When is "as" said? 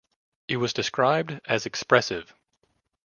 1.45-1.67